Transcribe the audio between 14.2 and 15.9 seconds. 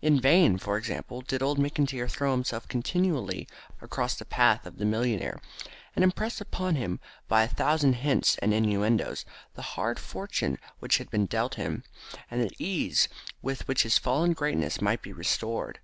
greatness might be restored.